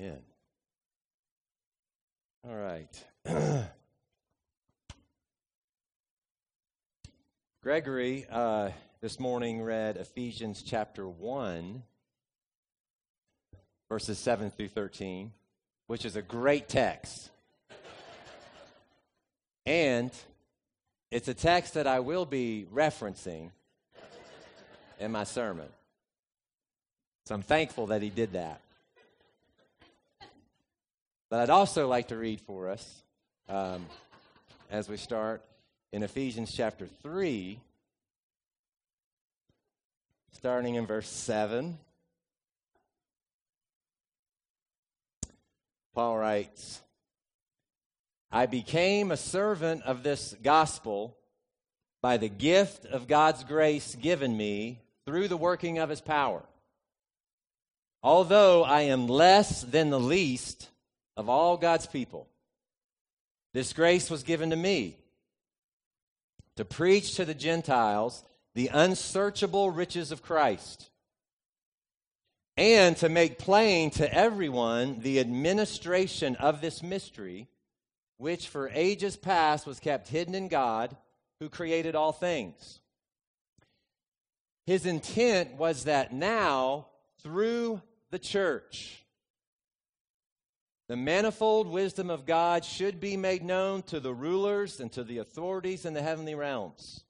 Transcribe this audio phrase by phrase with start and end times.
[0.00, 0.22] Amen.
[2.48, 3.04] All right.
[7.62, 8.70] Gregory uh,
[9.02, 11.82] this morning read Ephesians chapter 1,
[13.90, 15.32] verses 7 through 13,
[15.86, 17.28] which is a great text.
[19.66, 20.10] and
[21.10, 23.50] it's a text that I will be referencing
[24.98, 25.68] in my sermon.
[27.26, 28.62] So I'm thankful that he did that.
[31.30, 33.02] But I'd also like to read for us
[33.48, 33.86] um,
[34.68, 35.44] as we start
[35.92, 37.60] in Ephesians chapter 3,
[40.32, 41.78] starting in verse 7.
[45.94, 46.80] Paul writes,
[48.32, 51.16] I became a servant of this gospel
[52.02, 56.42] by the gift of God's grace given me through the working of his power.
[58.02, 60.70] Although I am less than the least,
[61.16, 62.28] of all God's people.
[63.52, 64.96] This grace was given to me
[66.56, 70.90] to preach to the Gentiles the unsearchable riches of Christ
[72.56, 77.48] and to make plain to everyone the administration of this mystery,
[78.18, 80.96] which for ages past was kept hidden in God
[81.38, 82.80] who created all things.
[84.66, 86.86] His intent was that now,
[87.22, 88.99] through the church,
[90.90, 95.18] the manifold wisdom of God should be made known to the rulers and to the
[95.18, 97.04] authorities in the heavenly realms.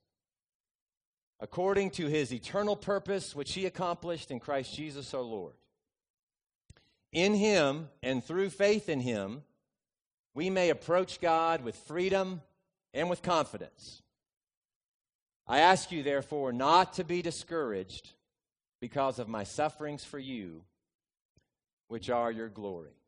[1.40, 5.54] According to his eternal purpose, which he accomplished in Christ Jesus our Lord.
[7.10, 9.44] In him and through faith in him,
[10.34, 12.42] we may approach God with freedom
[12.92, 14.02] and with confidence.
[15.46, 18.10] I ask you, therefore, not to be discouraged
[18.78, 20.64] because of my sufferings for you,
[21.88, 22.99] which are your glory.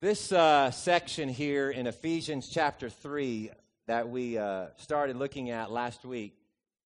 [0.00, 3.50] This uh, section here in Ephesians chapter 3
[3.86, 6.36] that we uh, started looking at last week,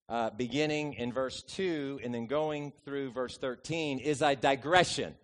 [0.07, 5.15] uh, beginning in verse 2 and then going through verse 13, is a digression.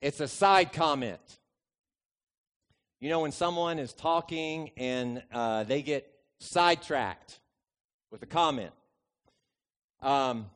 [0.00, 1.20] It's a side comment.
[2.98, 7.38] You know, when someone is talking and uh, they get sidetracked
[8.10, 8.72] with a comment,
[10.00, 10.46] um,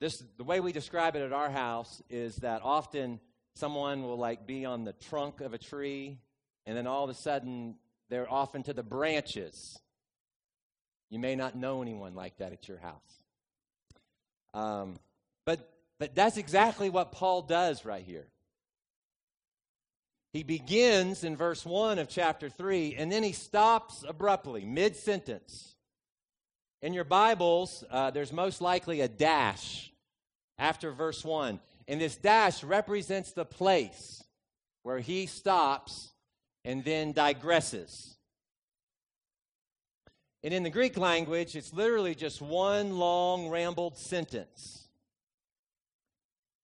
[0.00, 3.20] this, the way we describe it at our house is that often
[3.54, 6.18] someone will like be on the trunk of a tree
[6.66, 7.76] and then all of a sudden
[8.08, 9.78] they're off into the branches.
[11.10, 13.22] You may not know anyone like that at your house.
[14.52, 14.98] Um,
[15.44, 18.26] but but that's exactly what paul does right here.
[20.32, 25.76] He begins in verse 1 of chapter 3 and then he stops abruptly mid-sentence.
[26.82, 29.92] In your bibles uh, there's most likely a dash
[30.58, 34.22] after verse 1 and this dash represents the place
[34.82, 36.10] where he stops
[36.64, 38.14] and then digresses.
[40.42, 44.88] And in the Greek language, it's literally just one long, rambled sentence.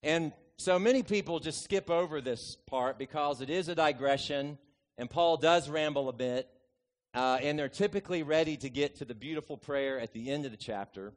[0.02, 4.58] And so many people just skip over this part because it is a digression,
[4.98, 6.48] and Paul does ramble a bit,
[7.14, 10.50] uh, and they're typically ready to get to the beautiful prayer at the end of
[10.50, 11.14] the chapter.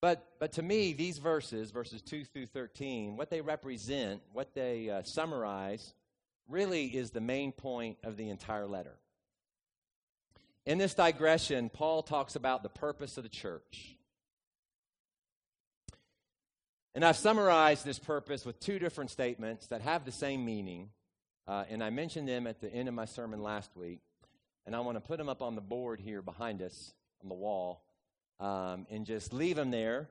[0.00, 4.90] But, but to me, these verses, verses 2 through 13, what they represent, what they
[4.90, 5.92] uh, summarize,
[6.48, 8.96] really is the main point of the entire letter.
[10.64, 13.96] In this digression, Paul talks about the purpose of the church.
[16.94, 20.90] And I've summarized this purpose with two different statements that have the same meaning.
[21.46, 24.00] Uh, and I mentioned them at the end of my sermon last week.
[24.64, 26.92] And I want to put them up on the board here behind us
[27.22, 27.82] on the wall
[28.40, 30.08] um, and just leave them there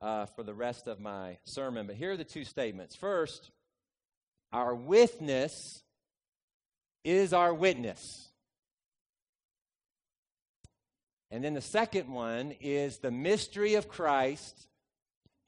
[0.00, 1.86] uh, for the rest of my sermon.
[1.86, 2.94] But here are the two statements.
[2.96, 3.50] First,
[4.52, 5.82] our witness
[7.04, 8.28] is our witness.
[11.30, 14.68] And then the second one is the mystery of Christ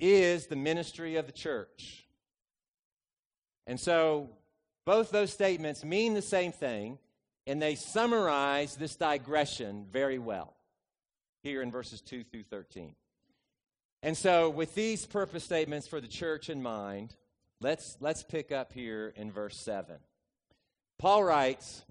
[0.00, 2.06] is the ministry of the church.
[3.66, 4.31] And so
[4.87, 6.99] both those statements mean the same thing,
[7.46, 10.57] and they summarize this digression very well
[11.43, 12.94] here in verses 2 through 13.
[14.02, 17.14] And so, with these purpose statements for the church in mind,
[17.61, 19.96] let's, let's pick up here in verse 7.
[20.99, 21.85] Paul writes,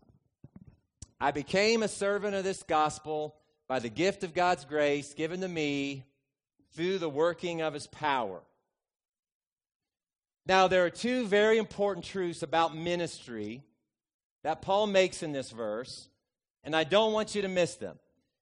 [1.20, 3.36] I became a servant of this gospel
[3.68, 6.06] by the gift of God's grace given to me
[6.74, 8.42] through the working of his power.
[10.46, 13.64] Now, there are two very important truths about ministry
[14.44, 16.08] that Paul makes in this verse,
[16.64, 18.00] and I don't want you to miss them.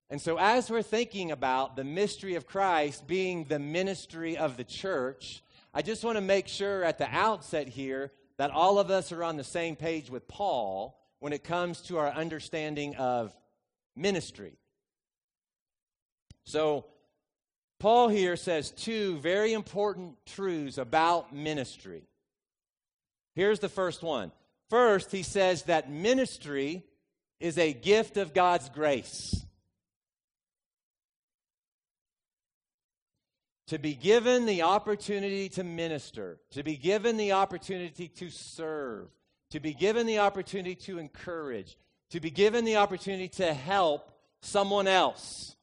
[0.10, 4.64] And so, as we're thinking about the mystery of Christ being the ministry of the
[4.64, 5.42] church,
[5.74, 9.24] I just want to make sure at the outset here that all of us are
[9.24, 13.36] on the same page with Paul when it comes to our understanding of
[13.96, 14.54] ministry.
[16.46, 16.86] So,
[17.80, 22.04] Paul here says two very important truths about ministry.
[23.34, 24.32] Here's the first one.
[24.70, 26.84] First, he says that ministry
[27.40, 29.45] is a gift of God's grace.
[33.70, 39.08] To be given the opportunity to minister, to be given the opportunity to serve,
[39.50, 41.76] to be given the opportunity to encourage,
[42.12, 45.56] to be given the opportunity to help someone else,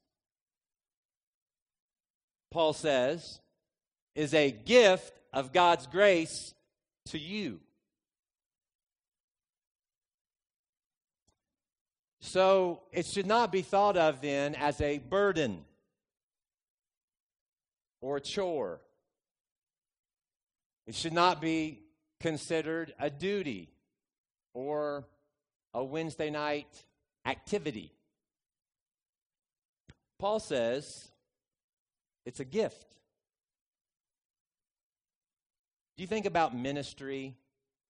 [2.51, 3.41] Paul says,
[4.15, 6.55] is a gift of God's grace
[7.07, 7.61] to you.
[12.21, 15.65] So it should not be thought of then as a burden
[18.03, 18.83] or a chore.
[20.87, 21.79] It should not be
[22.21, 23.71] considered a duty
[24.53, 25.07] or
[25.73, 26.69] a Wednesday night
[27.25, 27.93] activity.
[30.19, 31.11] Paul says
[32.27, 32.87] it's a gift.
[35.97, 37.37] Do you think about ministry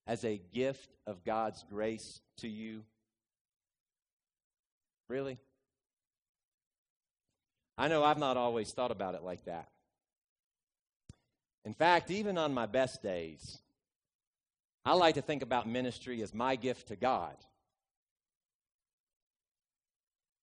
[0.07, 2.85] as a gift of God's grace to you?
[5.09, 5.39] Really?
[7.79, 9.72] I know I've not always thought about it like that.
[11.65, 13.59] In fact, even on my best days,
[14.85, 17.37] I like to think about ministry as my gift to God.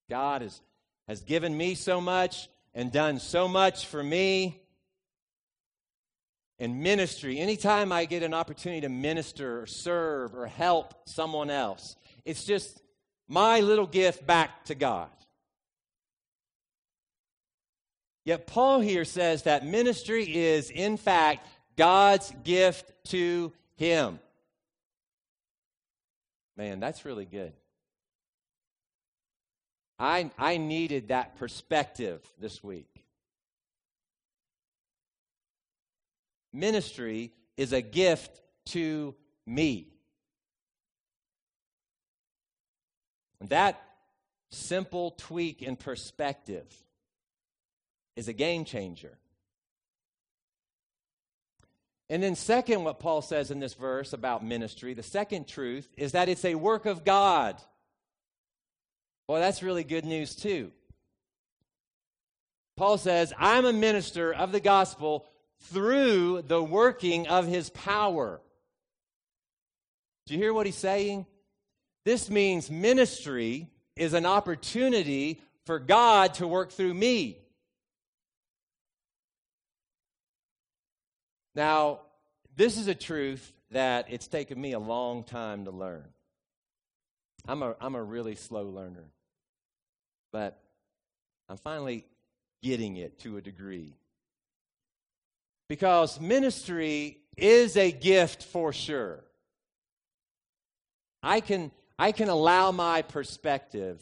[0.09, 0.61] God has,
[1.07, 4.61] has given me so much and done so much for me.
[6.57, 11.95] In ministry, anytime I get an opportunity to minister or serve or help someone else,
[12.25, 12.81] it's just
[13.27, 15.09] my little gift back to God.
[18.25, 24.19] Yet Paul here says that ministry is, in fact, God's gift to him.
[26.57, 27.53] Man, that's really good.
[29.97, 33.03] I, I needed that perspective this week.
[36.51, 39.15] Ministry is a gift to
[39.45, 39.87] me.
[43.39, 43.81] And That
[44.51, 46.65] simple tweak in perspective
[48.19, 49.17] is a game changer.
[52.09, 56.11] And then, second, what Paul says in this verse about ministry, the second truth is
[56.11, 57.55] that it's a work of God.
[59.27, 60.71] Well, that's really good news, too.
[62.75, 65.25] Paul says, I'm a minister of the gospel
[65.71, 68.41] through the working of his power.
[70.25, 71.25] Do you hear what he's saying?
[72.05, 77.37] This means ministry is an opportunity for God to work through me.
[81.55, 82.01] Now,
[82.55, 86.05] this is a truth that it's taken me a long time to learn.
[87.47, 89.05] I'm a, I'm a really slow learner,
[90.31, 90.61] but
[91.47, 92.05] I'm finally
[92.61, 93.95] getting it to a degree.
[95.67, 99.23] Because ministry is a gift for sure.
[101.21, 104.01] I can, I can allow my perspective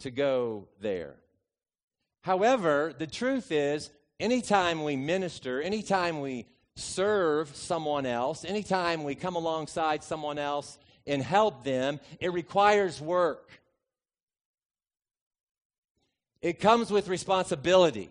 [0.00, 1.16] to go there.
[2.22, 3.90] However, the truth is,
[4.20, 11.22] anytime we minister, anytime we serve someone else, anytime we come alongside someone else and
[11.22, 13.50] help them, it requires work.
[16.40, 18.10] It comes with responsibility.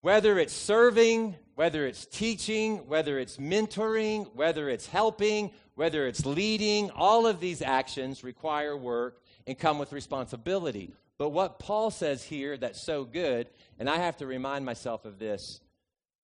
[0.00, 6.90] Whether it's serving, whether it's teaching, whether it's mentoring, whether it's helping, whether it's leading,
[6.90, 10.92] all of these actions require work and come with responsibility.
[11.18, 13.48] But what Paul says here that's so good,
[13.78, 15.60] and I have to remind myself of this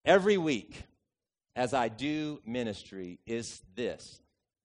[0.05, 0.85] every week
[1.55, 4.21] as I do ministry, is this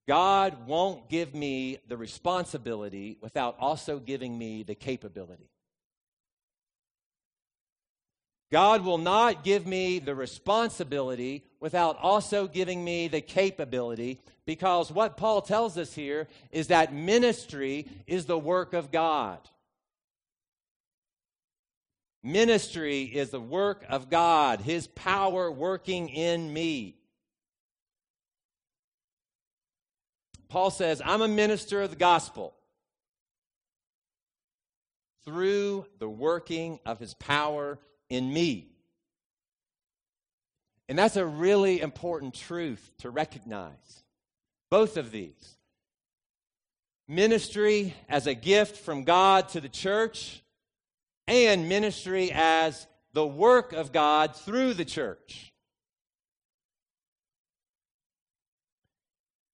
[0.06, 5.50] God won't give me the responsibility without also giving me the capability.
[8.50, 15.18] God will not give me the responsibility without also giving me the capability because what
[15.18, 19.38] Paul tells us here is that ministry is the work of God.
[22.32, 26.96] Ministry is the work of God, His power working in me.
[30.48, 32.54] Paul says, I'm a minister of the gospel
[35.24, 37.78] through the working of His power
[38.10, 38.72] in me.
[40.88, 44.02] And that's a really important truth to recognize.
[44.70, 45.56] Both of these.
[47.06, 50.42] ministry as a gift from God to the church,
[51.28, 55.52] and ministry as the work of God through the church.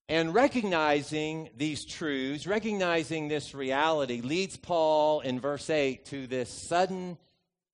[0.09, 7.17] And recognizing these truths, recognizing this reality, leads Paul in verse 8 to this sudden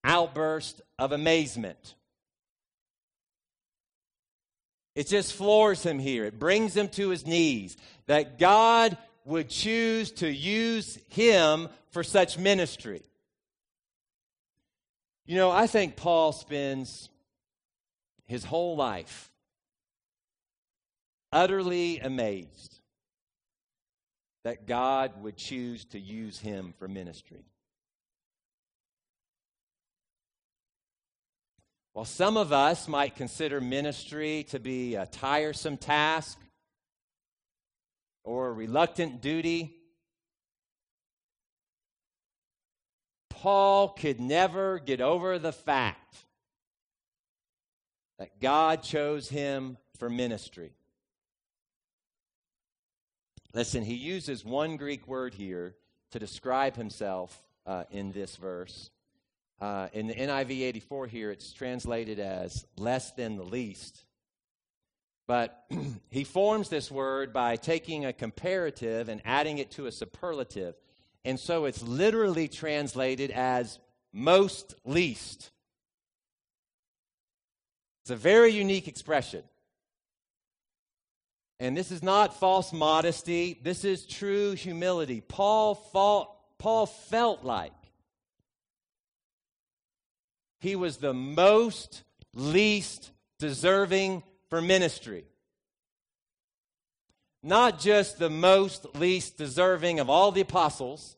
[0.03, 1.95] outburst of amazement.
[4.95, 6.25] It just floors him here.
[6.25, 7.77] It brings him to his knees
[8.07, 13.03] that God would choose to use him for such ministry.
[15.25, 17.09] You know, I think Paul spends
[18.25, 19.31] his whole life
[21.31, 22.79] utterly amazed
[24.43, 27.45] that God would choose to use him for ministry.
[31.93, 36.39] While some of us might consider ministry to be a tiresome task
[38.23, 39.80] or a reluctant duty,
[43.41, 46.15] Paul could never get over the fact
[48.19, 50.73] that God chose him for ministry.
[53.51, 55.73] Listen, he uses one Greek word here
[56.11, 58.91] to describe himself uh, in this verse.
[59.59, 64.05] Uh, in the NIV 84 here, it's translated as less than the least.
[65.25, 65.65] But
[66.11, 70.75] he forms this word by taking a comparative and adding it to a superlative.
[71.23, 73.79] And so it's literally translated as
[74.11, 75.51] most least.
[78.03, 79.43] It's a very unique expression.
[81.59, 85.21] And this is not false modesty, this is true humility.
[85.21, 87.71] Paul, fought, Paul felt like
[90.59, 95.25] he was the most least deserving for ministry.
[97.43, 101.15] Not just the most least deserving of all the apostles,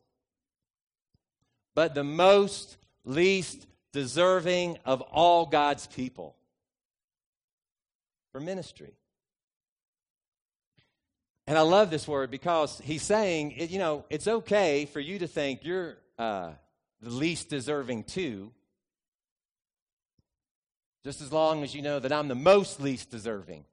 [1.75, 6.35] but the most least deserving of all God's people
[8.31, 8.93] for ministry.
[11.45, 15.27] And I love this word because he's saying, you know, it's okay for you to
[15.27, 16.51] think you're uh,
[17.01, 18.51] the least deserving too,
[21.03, 23.65] just as long as you know that I'm the most least deserving.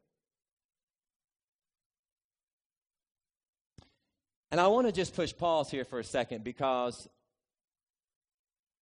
[4.51, 7.09] And I want to just push pause here for a second because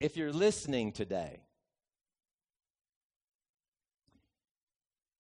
[0.01, 1.41] if you're listening today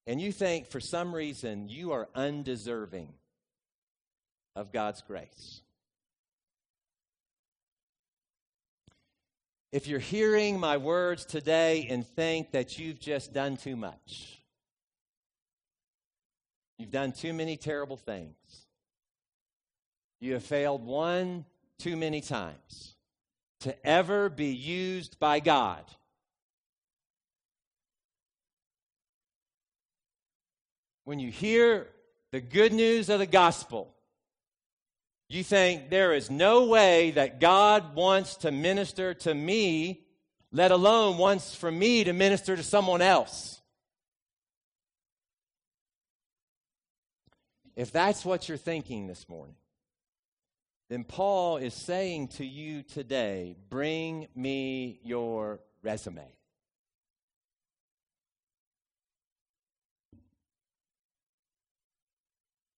[0.06, 3.12] and you think for some reason you are undeserving
[4.54, 5.62] of God's grace,
[9.76, 14.40] If you're hearing my words today and think that you've just done too much,
[16.78, 18.65] you've done too many terrible things,
[20.20, 21.44] you have failed one
[21.78, 22.94] too many times
[23.61, 25.85] to ever be used by God.
[31.04, 31.88] When you hear
[32.32, 33.94] the good news of the gospel,
[35.28, 40.04] you think there is no way that God wants to minister to me,
[40.52, 43.61] let alone wants for me to minister to someone else.
[47.75, 49.56] If that's what you're thinking this morning,
[50.88, 56.26] then Paul is saying to you today bring me your resume.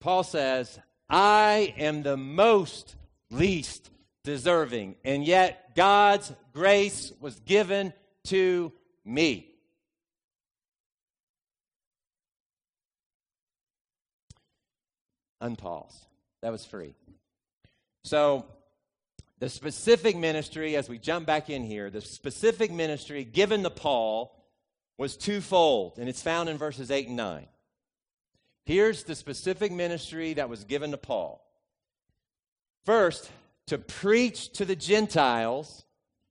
[0.00, 0.78] Paul says,
[1.10, 2.94] I am the most
[3.30, 3.90] least
[4.24, 7.92] deserving, and yet God's grace was given
[8.24, 8.72] to
[9.04, 9.48] me.
[15.42, 15.94] Unpause.
[16.42, 16.94] That was free.
[18.08, 18.46] So,
[19.38, 24.34] the specific ministry, as we jump back in here, the specific ministry given to Paul
[24.96, 27.46] was twofold, and it's found in verses 8 and 9.
[28.64, 31.44] Here's the specific ministry that was given to Paul.
[32.86, 33.30] First,
[33.66, 35.84] to preach to the Gentiles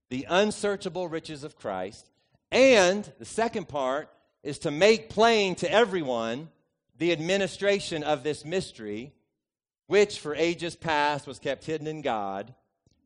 [0.10, 2.10] the unsearchable riches of Christ.
[2.52, 4.10] And the second part
[4.42, 6.50] is to make plain to everyone
[6.98, 9.14] the administration of this mystery,
[9.88, 12.54] which for ages past was kept hidden in God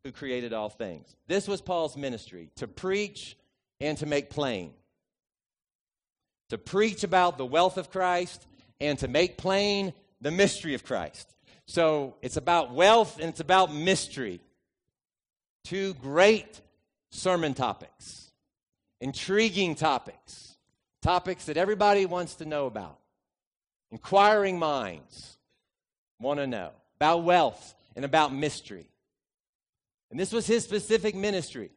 [0.03, 1.15] who created all things.
[1.27, 3.37] This was Paul's ministry to preach
[3.79, 4.71] and to make plain.
[6.49, 8.45] To preach about the wealth of Christ
[8.79, 11.33] and to make plain the mystery of Christ.
[11.67, 14.41] So it's about wealth and it's about mystery.
[15.63, 16.59] Two great
[17.11, 18.31] sermon topics,
[18.99, 20.57] intriguing topics,
[21.01, 22.97] topics that everybody wants to know about.
[23.91, 25.37] Inquiring minds
[26.21, 28.87] want to know about wealth and about mystery.
[30.09, 31.71] And this was his specific ministry.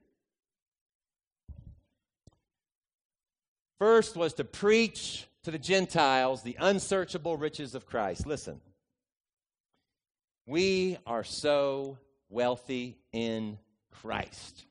[3.79, 8.27] First was to preach to the Gentiles the unsearchable riches of Christ.
[8.27, 8.61] Listen,
[10.47, 11.99] we are so
[12.29, 13.59] wealthy in
[13.91, 14.65] Christ.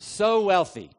[0.00, 0.90] So wealthy.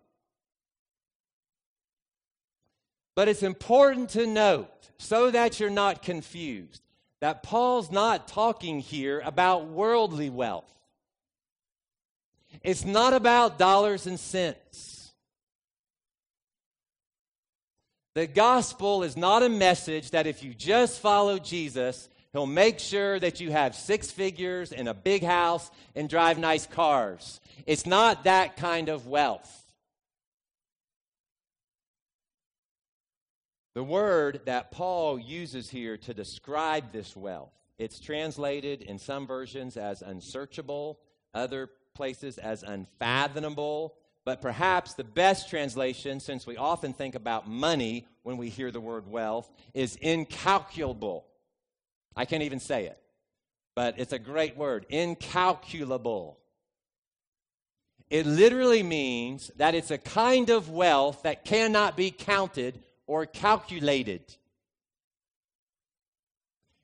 [3.15, 6.81] But it's important to note, so that you're not confused,
[7.19, 10.71] that Paul's not talking here about worldly wealth.
[12.63, 15.11] It's not about dollars and cents.
[18.13, 23.19] The gospel is not a message that if you just follow Jesus, he'll make sure
[23.19, 27.39] that you have six figures and a big house and drive nice cars.
[27.65, 29.60] It's not that kind of wealth.
[33.73, 39.77] The word that Paul uses here to describe this wealth, it's translated in some versions
[39.77, 40.99] as unsearchable,
[41.33, 48.05] other places as unfathomable, but perhaps the best translation, since we often think about money
[48.23, 51.25] when we hear the word wealth, is incalculable.
[52.15, 52.99] I can't even say it,
[53.73, 56.37] but it's a great word incalculable.
[58.09, 62.77] It literally means that it's a kind of wealth that cannot be counted
[63.11, 64.21] or calculated.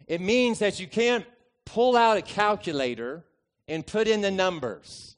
[0.07, 1.25] It means that you can't
[1.65, 3.23] pull out a calculator
[3.69, 5.15] and put in the numbers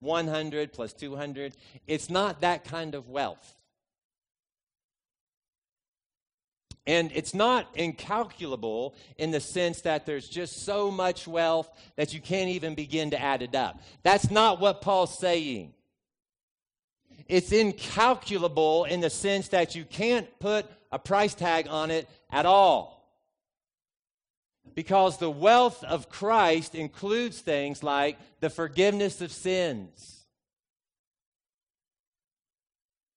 [0.00, 1.56] 100 plus 200.
[1.86, 3.56] It's not that kind of wealth.
[6.86, 12.20] And it's not incalculable in the sense that there's just so much wealth that you
[12.20, 13.80] can't even begin to add it up.
[14.02, 15.72] That's not what Paul's saying.
[17.30, 22.44] It's incalculable in the sense that you can't put a price tag on it at
[22.44, 23.08] all.
[24.74, 30.24] Because the wealth of Christ includes things like the forgiveness of sins.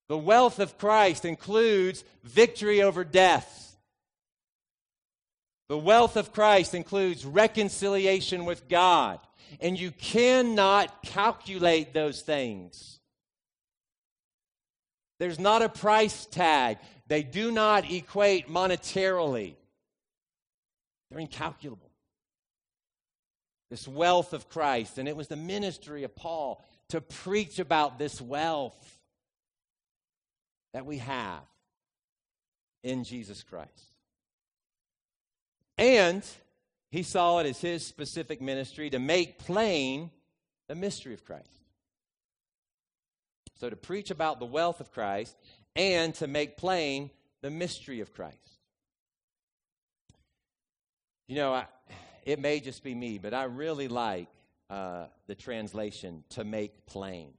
[0.10, 3.76] The wealth of Christ includes victory over death.
[5.70, 9.20] The wealth of Christ includes reconciliation with God.
[9.60, 13.00] And you cannot calculate those things.
[15.24, 16.80] There's not a price tag.
[17.08, 19.56] They do not equate monetarily,
[21.10, 21.90] they're incalculable.
[23.72, 24.98] This wealth of Christ.
[24.98, 29.00] And it was the ministry of Paul to preach about this wealth
[30.74, 31.46] that we have
[32.84, 33.94] in Jesus Christ.
[35.78, 36.22] And
[36.92, 40.12] he saw it as his specific ministry to make plain
[40.68, 41.63] the mystery of Christ.
[43.56, 45.38] So, to preach about the wealth of Christ
[45.76, 47.10] and to make plain
[47.42, 48.38] the mystery of Christ.
[51.28, 51.66] You know, I,
[52.26, 54.28] it may just be me, but I really like
[54.70, 57.34] uh, the translation to make plain.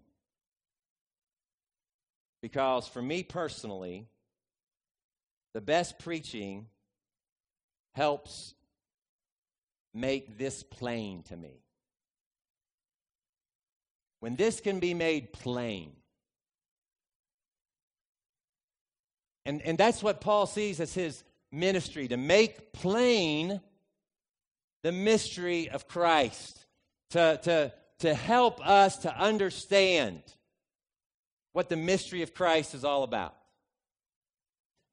[2.42, 4.06] Because for me personally,
[5.54, 6.66] the best preaching
[7.92, 8.54] helps
[9.94, 11.62] make this plain to me.
[14.20, 15.92] When this can be made plain,
[19.46, 23.60] And, and that's what Paul sees as his ministry to make plain
[24.82, 26.64] the mystery of Christ,
[27.10, 30.22] to, to, to help us to understand
[31.52, 33.34] what the mystery of Christ is all about.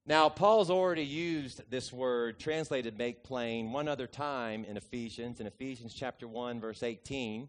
[0.06, 5.48] Now, Paul's already used this word, translated make plain, one other time in Ephesians, in
[5.48, 7.48] Ephesians chapter 1, verse 18,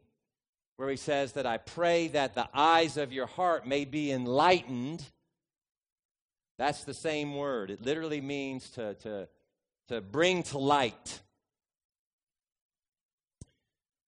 [0.76, 5.02] where he says that I pray that the eyes of your heart may be enlightened
[6.62, 7.72] that's the same word.
[7.72, 9.29] It literally means to, to,
[9.88, 11.20] to bring to light.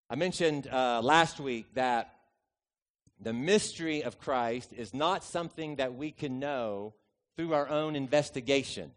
[0.08, 2.14] I mentioned uh, last week that
[3.20, 6.94] the mystery of Christ is not something that we can know
[7.36, 8.92] through our own investigation.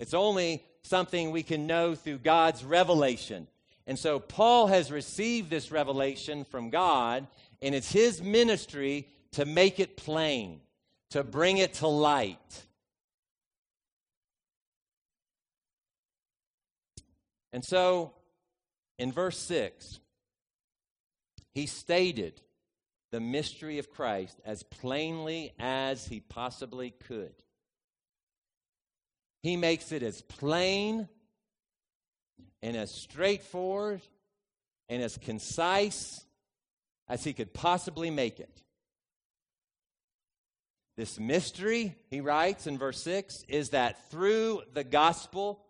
[0.00, 3.46] It's only something we can know through God's revelation.
[3.86, 7.26] And so Paul has received this revelation from God,
[7.60, 10.62] and it's his ministry to make it plain
[11.12, 12.66] to bring it to light.
[17.52, 18.14] And so,
[18.98, 20.00] in verse 6,
[21.54, 22.40] he stated
[23.10, 27.34] the mystery of Christ as plainly as he possibly could.
[29.42, 31.08] He makes it as plain
[32.62, 34.00] and as straightforward
[34.88, 36.24] and as concise
[37.06, 38.61] as he could possibly make it.
[40.96, 45.64] This mystery, he writes in verse 6, is that through the gospel,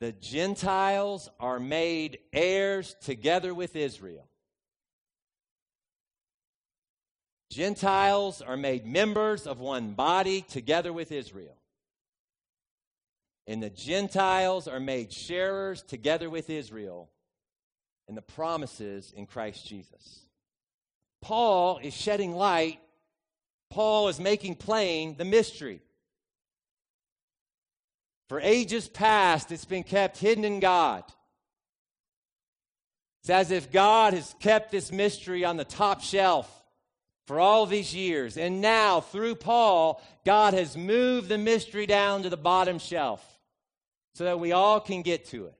[0.00, 4.28] the Gentiles are made heirs together with Israel.
[7.50, 11.56] Gentiles are made members of one body together with Israel.
[13.46, 17.10] And the Gentiles are made sharers together with Israel
[18.08, 20.26] in the promises in Christ Jesus.
[21.22, 22.80] Paul is shedding light,
[23.74, 25.80] Paul is making plain the mystery.
[28.28, 31.02] For ages past, it's been kept hidden in God.
[33.20, 36.48] It's as if God has kept this mystery on the top shelf
[37.26, 38.36] for all these years.
[38.36, 43.26] And now, through Paul, God has moved the mystery down to the bottom shelf
[44.14, 45.54] so that we all can get to it.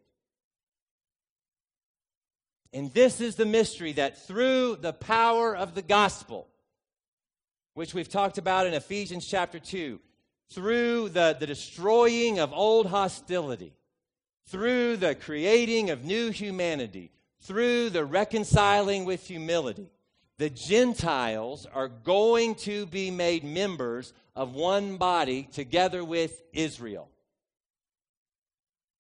[2.73, 6.47] And this is the mystery that through the power of the gospel,
[7.75, 10.01] which we've talked about in Ephesians chapter 2,
[10.51, 13.75] through the, the destroying of old hostility,
[14.47, 17.11] through the creating of new humanity,
[17.41, 19.91] through the reconciling with humility,
[20.39, 27.09] the Gentiles are going to be made members of one body together with Israel.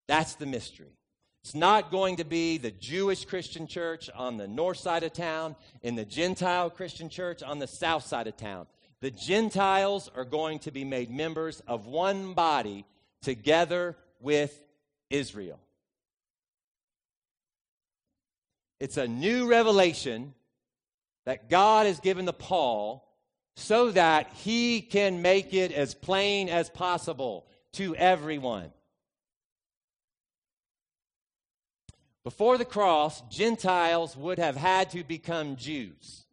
[0.06, 0.96] That's the mystery.
[1.44, 5.56] It's not going to be the Jewish Christian church on the north side of town
[5.82, 8.66] and the Gentile Christian church on the south side of town.
[9.02, 12.86] The Gentiles are going to be made members of one body
[13.20, 14.58] together with
[15.10, 15.60] Israel.
[18.80, 20.32] It's a new revelation
[21.26, 23.06] that God has given to Paul
[23.54, 28.72] so that he can make it as plain as possible to everyone.
[32.24, 36.24] Before the cross, Gentiles would have had to become Jews.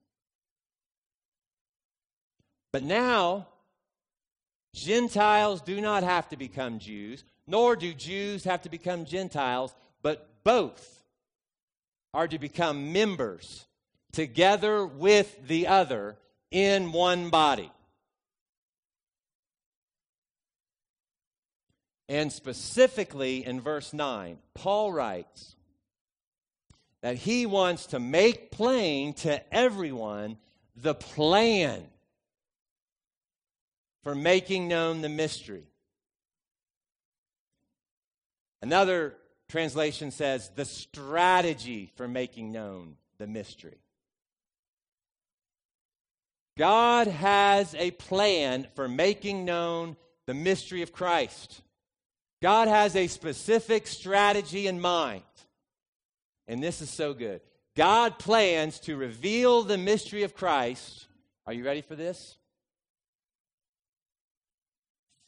[2.72, 3.48] But now,
[4.74, 10.30] Gentiles do not have to become Jews, nor do Jews have to become Gentiles, but
[10.46, 11.04] both
[12.14, 13.66] are to become members
[14.14, 16.18] together with the other
[16.52, 17.72] in one body.
[22.08, 25.56] And specifically in verse 9, Paul writes,
[27.02, 30.38] that he wants to make plain to everyone
[30.76, 31.84] the plan
[34.04, 35.64] for making known the mystery.
[38.62, 39.16] Another
[39.50, 43.78] translation says the strategy for making known the mystery.
[46.58, 49.96] God has a plan for making known
[50.28, 51.62] the mystery of Christ.
[52.42, 55.24] God has a specific strategy in mind.
[56.52, 57.40] And this is so good.
[57.78, 61.08] God plans to reveal the mystery of Christ.
[61.48, 62.36] Are you ready for this?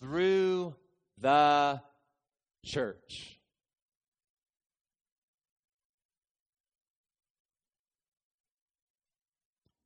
[0.01, 0.75] Through
[1.17, 1.81] the
[2.65, 3.39] church.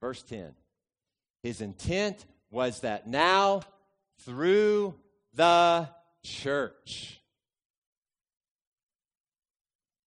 [0.02, 0.56] Verse 10.
[1.44, 3.62] His intent was that now,
[4.22, 4.96] through
[5.36, 5.88] the
[6.24, 7.22] church,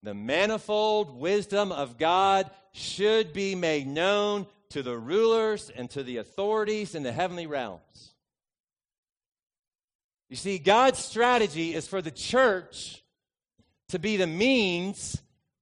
[0.03, 6.17] the manifold wisdom of God should be made known to the rulers and to the
[6.17, 8.13] authorities in the heavenly realms.
[10.29, 13.03] You see, God's strategy is for the church
[13.89, 15.21] to be the means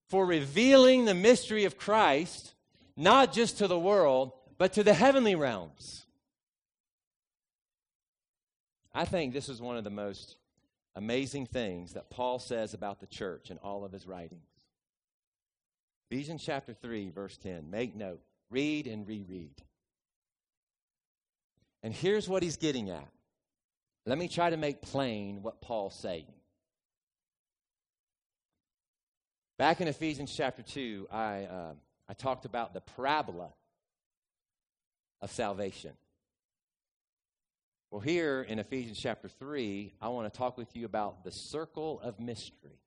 [0.09, 2.53] for revealing the mystery of Christ,
[2.95, 6.05] not just to the world, but to the heavenly realms.
[8.93, 10.35] I think this is one of the most
[10.99, 14.49] amazing things that Paul says about the church in all of his writings.
[16.11, 17.71] Ephesians chapter 3, verse 10.
[17.71, 18.19] Make note,
[18.51, 19.63] read and reread.
[21.83, 23.07] And here's what he's getting at.
[24.05, 26.33] Let me try to make plain what Paul's saying.
[29.57, 31.73] Back in Ephesians chapter 2, I, uh,
[32.09, 33.53] I talked about the parabola
[35.21, 35.93] of salvation.
[37.91, 41.99] Well, here in Ephesians chapter 3, I want to talk with you about the circle
[42.01, 42.79] of mystery.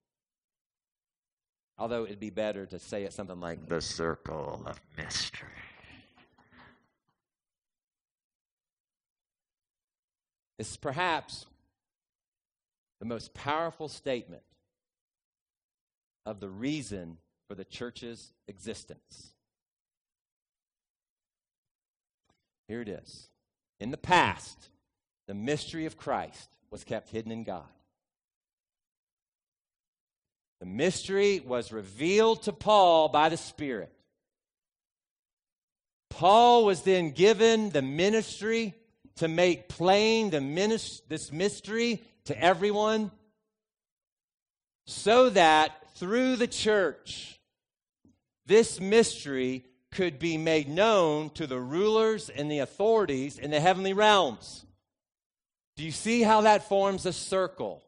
[1.76, 5.48] Although it'd be better to say it something like the circle of mystery.
[10.58, 11.46] It's perhaps
[13.00, 14.44] the most powerful statement
[16.24, 19.32] of the reason for the church's existence.
[22.68, 23.28] Here it is.
[23.80, 24.68] In the past,
[25.26, 27.64] the mystery of Christ was kept hidden in God.
[30.60, 33.92] The mystery was revealed to Paul by the Spirit.
[36.08, 38.74] Paul was then given the ministry
[39.16, 43.10] to make plain the minis- this mystery to everyone.
[44.84, 47.40] so that through the church,
[48.46, 53.92] this mystery could be made known to the rulers and the authorities in the heavenly
[53.92, 54.66] realms.
[55.76, 57.82] Do you see how that forms a circle?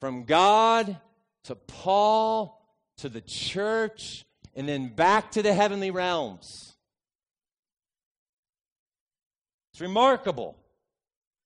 [0.00, 0.96] From God
[1.44, 2.60] to Paul
[2.98, 6.74] to the church and then back to the heavenly realms.
[9.72, 10.56] It's remarkable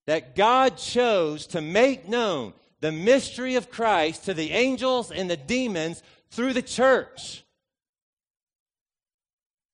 [0.07, 5.37] that God chose to make known the mystery of Christ to the angels and the
[5.37, 7.45] demons through the church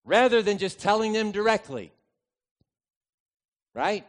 [0.04, 1.92] rather than just telling them directly.
[3.74, 4.06] Right?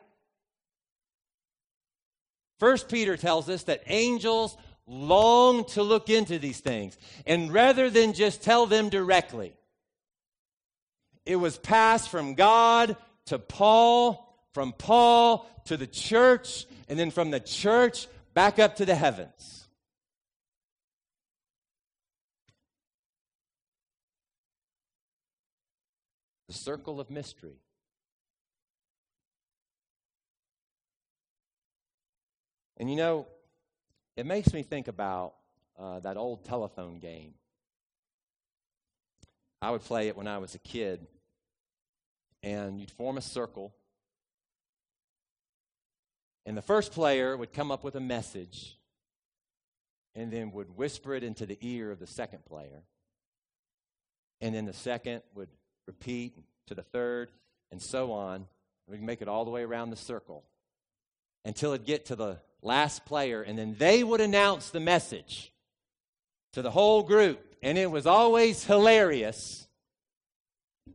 [2.59, 6.97] First Peter tells us that angels long to look into these things.
[7.25, 9.53] And rather than just tell them directly,
[11.25, 12.97] it was passed from God
[13.27, 18.85] to Paul, from Paul to the church, and then from the church back up to
[18.85, 19.67] the heavens.
[26.47, 27.61] The circle of mystery.
[32.81, 33.27] And you know,
[34.17, 35.35] it makes me think about
[35.77, 37.35] uh, that old telephone game.
[39.61, 41.05] I would play it when I was a kid,
[42.41, 43.71] and you'd form a circle,
[46.47, 48.79] and the first player would come up with a message
[50.15, 52.81] and then would whisper it into the ear of the second player.
[54.41, 55.49] And then the second would
[55.85, 57.31] repeat to the third,
[57.71, 58.47] and so on.
[58.87, 60.45] We'd make it all the way around the circle
[61.45, 65.51] until it get to the last player, and then they would announce the message
[66.53, 67.55] to the whole group.
[67.63, 69.67] And it was always hilarious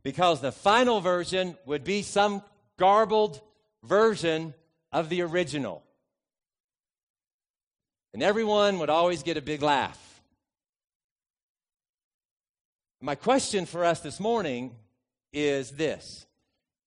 [0.02, 2.42] because the final version would be some
[2.78, 3.40] garbled
[3.84, 4.54] version
[4.92, 5.82] of the original.
[8.14, 10.02] And everyone would always get a big laugh.
[13.00, 14.74] My question for us this morning
[15.32, 16.26] is this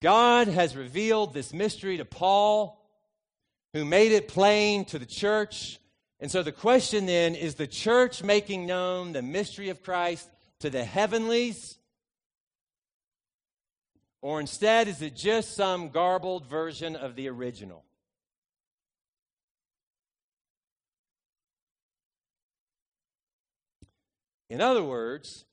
[0.01, 2.78] God has revealed this mystery to Paul
[3.73, 5.79] who made it plain to the church.
[6.19, 10.29] And so the question then is the church making known the mystery of Christ
[10.59, 11.77] to the heavenlies?
[14.21, 17.85] Or instead, is it just some garbled version of the original?
[24.49, 25.45] In other words,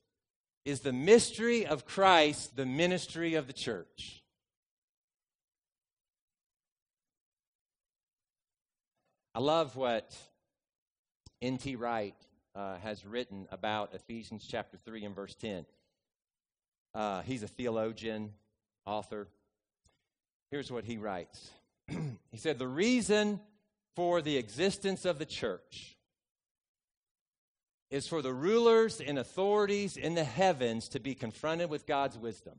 [0.65, 4.23] is the mystery of Christ the ministry of the church?
[9.37, 10.17] I love what
[11.43, 11.75] N.T.
[11.75, 12.15] Wright
[12.55, 15.63] uh, has written about Ephesians chapter 3 and verse 10.
[16.95, 18.31] Uh, he's a theologian,
[18.83, 19.27] author.
[20.49, 21.51] Here's what he writes
[22.31, 23.39] He said, The reason
[23.95, 25.99] for the existence of the church
[27.91, 32.55] is for the rulers and authorities in the heavens to be confronted with God's wisdom.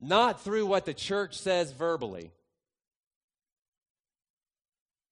[0.00, 2.32] Not through what the church says verbally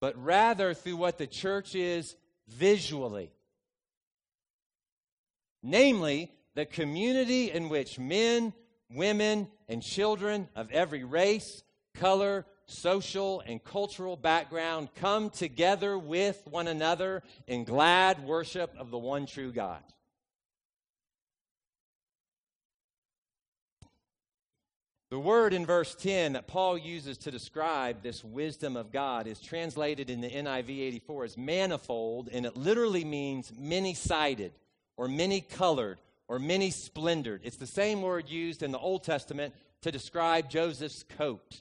[0.03, 2.17] but rather through what the church is
[2.49, 3.31] visually.
[5.63, 8.53] Namely, the community in which men,
[8.91, 11.63] women, and children of every race,
[11.95, 18.99] color, social, and cultural background come together with one another in glad worship of the
[18.99, 19.85] one true God.
[25.13, 29.43] The word in verse 10 that Paul uses to describe this wisdom of God is
[29.43, 34.53] translated in the NIV 84 as manifold, and it literally means many sided
[34.97, 35.99] or many colored
[36.29, 37.43] or many splendored.
[37.45, 41.61] It's the same word used in the Old Testament to describe Joseph's coat.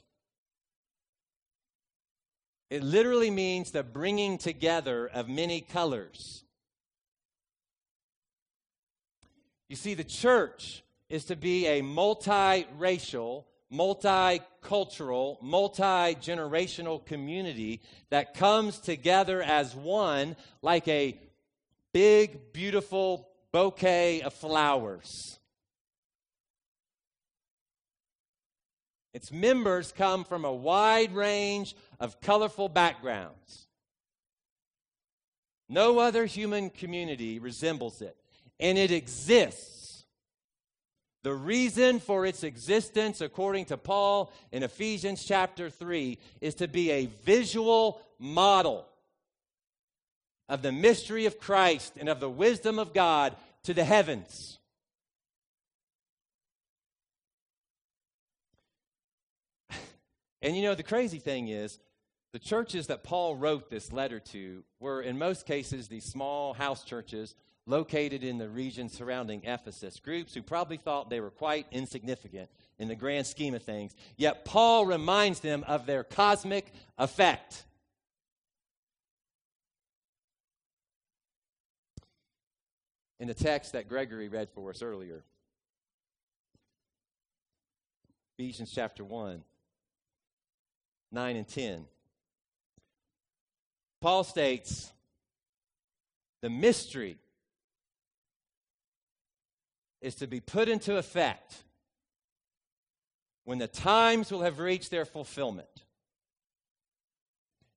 [2.70, 6.42] It literally means the bringing together of many colors.
[9.68, 18.78] You see, the church is to be a multiracial, multicultural, multi generational community that comes
[18.78, 21.20] together as one, like a
[21.92, 25.38] big, beautiful bouquet of flowers.
[29.12, 33.68] Its members come from a wide range of colorful backgrounds.
[35.68, 38.16] No other human community resembles it,
[38.58, 39.81] and it exists
[41.22, 46.90] the reason for its existence, according to Paul in Ephesians chapter 3, is to be
[46.90, 48.86] a visual model
[50.48, 54.58] of the mystery of Christ and of the wisdom of God to the heavens.
[60.42, 61.78] And you know, the crazy thing is,
[62.32, 66.82] The churches that Paul wrote this letter to were, in most cases, these small house
[66.82, 67.34] churches
[67.66, 72.88] located in the region surrounding Ephesus, groups who probably thought they were quite insignificant in
[72.88, 73.94] the grand scheme of things.
[74.16, 77.64] Yet Paul reminds them of their cosmic effect.
[83.20, 85.22] In the text that Gregory read for us earlier,
[88.36, 89.44] Ephesians chapter 1,
[91.12, 91.84] 9 and 10.
[94.00, 94.90] Paul states
[96.40, 97.18] the mystery
[100.02, 101.54] is to be put into effect
[103.44, 105.68] when the times will have reached their fulfillment.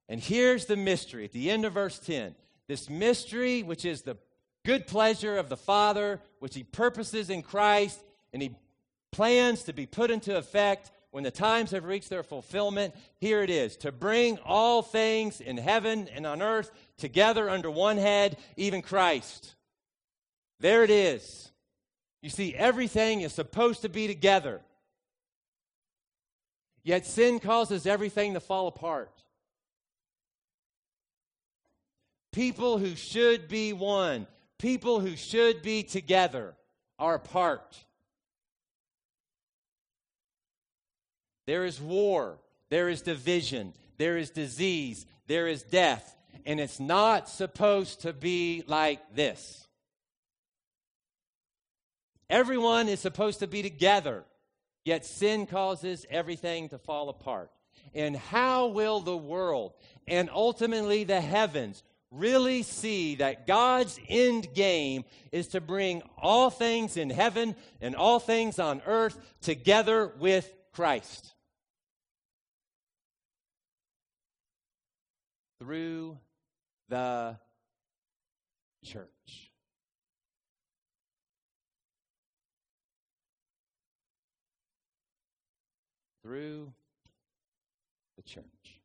[0.10, 2.36] And here's the mystery at the end of verse 10
[2.68, 4.18] this mystery, which is the
[4.66, 8.56] good pleasure of the Father, which He purposes in Christ, and He
[9.12, 13.50] plans to be put into effect when the times have reached their fulfillment, here it
[13.50, 18.82] is to bring all things in heaven and on earth together under one head, even
[18.82, 19.56] Christ.
[20.60, 21.54] There it is.
[22.26, 24.62] You see, everything is supposed to be together.
[26.82, 29.12] Yet sin causes everything to fall apart.
[32.32, 34.26] People who should be one,
[34.58, 36.56] people who should be together,
[36.98, 37.78] are apart.
[41.46, 42.40] There is war,
[42.72, 48.64] there is division, there is disease, there is death, and it's not supposed to be
[48.66, 49.65] like this.
[52.30, 54.24] Everyone is supposed to be together,
[54.84, 57.52] yet sin causes everything to fall apart.
[57.94, 59.74] And how will the world
[60.08, 66.98] and ultimately the heavens really see that God's end game is to bring all things
[66.98, 71.36] in heaven and all things on earth together with Christ?
[75.66, 76.18] through
[76.90, 77.38] the
[78.84, 79.52] church.
[86.26, 86.74] Through
[88.16, 88.80] the church.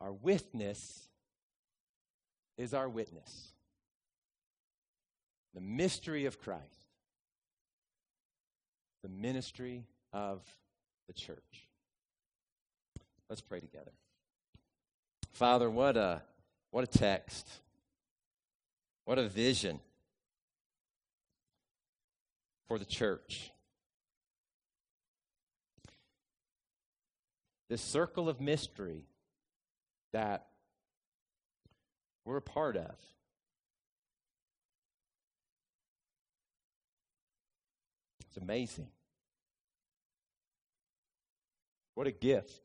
[0.00, 1.06] Our witness
[2.58, 3.52] is our witness.
[5.54, 6.64] The mystery of Christ,
[9.04, 10.42] the ministry of
[11.06, 11.68] the church.
[13.28, 13.92] Let's pray together.
[15.32, 16.22] Father, what a
[16.72, 17.48] what a text.
[19.04, 19.78] What a vision
[22.66, 23.52] for the church.
[27.70, 29.06] This circle of mystery
[30.12, 30.48] that
[32.26, 32.96] we're a part of.
[38.26, 38.88] It's amazing.
[41.94, 42.60] What a gift.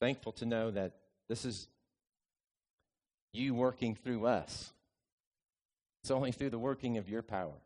[0.00, 0.92] thankful to know that
[1.28, 1.66] this is
[3.32, 4.72] you working through us.
[6.08, 7.60] It's only through the working of your power.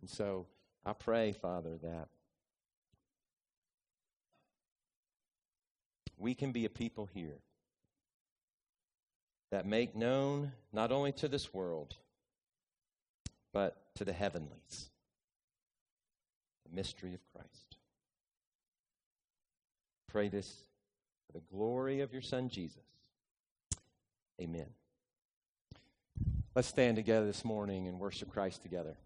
[0.00, 0.46] And so
[0.84, 2.08] I pray, Father, that
[6.16, 7.38] we can be a people here
[9.52, 11.94] that make known not only to this world,
[13.52, 14.90] but to the heavenlies
[16.68, 17.76] the mystery of Christ.
[20.08, 20.64] Pray this
[21.28, 22.97] for the glory of your Son, Jesus.
[24.40, 24.66] Amen.
[26.54, 28.96] Let's stand together this morning and worship Christ together.